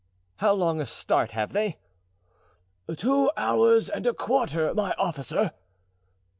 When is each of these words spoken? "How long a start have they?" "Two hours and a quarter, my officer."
"How 0.37 0.51
long 0.53 0.81
a 0.81 0.87
start 0.87 1.29
have 1.33 1.53
they?" 1.53 1.77
"Two 2.97 3.29
hours 3.37 3.87
and 3.87 4.07
a 4.07 4.15
quarter, 4.15 4.73
my 4.73 4.95
officer." 4.97 5.51